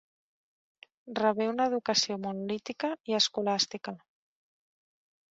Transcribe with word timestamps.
Rebé 1.17 1.45
una 1.49 1.67
educació 1.71 2.17
monolítica 2.23 2.89
i 3.11 3.15
escolàstica. 3.19 3.93